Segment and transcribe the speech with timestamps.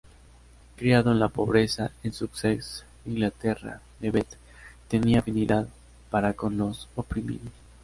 [0.77, 4.35] Criado en la pobreza en Sussex, Inglaterra, Levett
[4.87, 5.67] tenía afinidad
[6.09, 7.53] para con los oprimidos.